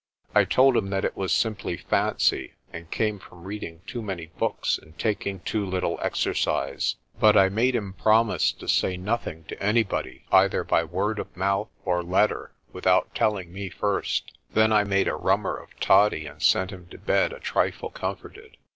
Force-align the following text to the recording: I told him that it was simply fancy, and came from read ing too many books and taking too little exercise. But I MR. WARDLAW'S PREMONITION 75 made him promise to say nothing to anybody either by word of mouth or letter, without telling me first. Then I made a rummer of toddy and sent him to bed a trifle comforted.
I 0.33 0.45
told 0.45 0.75
him 0.75 0.89
that 0.89 1.05
it 1.05 1.15
was 1.15 1.31
simply 1.31 1.77
fancy, 1.77 2.53
and 2.73 2.89
came 2.89 3.19
from 3.19 3.43
read 3.43 3.63
ing 3.63 3.81
too 3.85 4.01
many 4.01 4.25
books 4.39 4.79
and 4.79 4.97
taking 4.97 5.41
too 5.41 5.63
little 5.63 5.99
exercise. 6.01 6.95
But 7.19 7.37
I 7.37 7.49
MR. 7.49 7.51
WARDLAW'S 7.51 7.51
PREMONITION 7.53 7.59
75 7.59 7.63
made 7.63 7.75
him 7.75 8.03
promise 8.03 8.51
to 8.53 8.67
say 8.67 8.97
nothing 8.97 9.43
to 9.43 9.61
anybody 9.61 10.25
either 10.31 10.63
by 10.63 10.83
word 10.83 11.19
of 11.19 11.37
mouth 11.37 11.69
or 11.85 12.01
letter, 12.01 12.51
without 12.73 13.13
telling 13.13 13.53
me 13.53 13.69
first. 13.69 14.31
Then 14.55 14.73
I 14.73 14.83
made 14.83 15.07
a 15.07 15.13
rummer 15.13 15.55
of 15.55 15.79
toddy 15.79 16.25
and 16.25 16.41
sent 16.41 16.71
him 16.71 16.87
to 16.89 16.97
bed 16.97 17.31
a 17.31 17.39
trifle 17.39 17.91
comforted. 17.91 18.57